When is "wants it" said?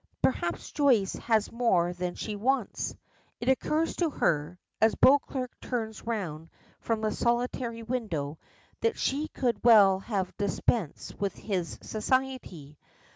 2.35-3.49